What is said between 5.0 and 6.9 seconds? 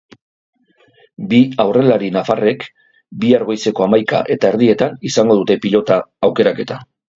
izango dute pilota aukeraketa.